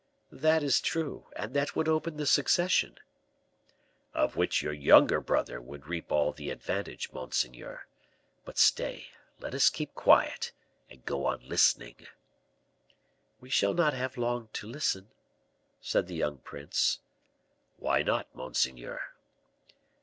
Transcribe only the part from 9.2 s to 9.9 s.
let us